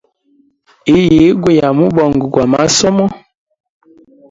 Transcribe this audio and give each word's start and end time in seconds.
Iyigwa 0.97 1.49
ya 1.59 1.69
mubongo 1.77 2.23
gwa 2.33 2.45
masomo. 2.53 3.05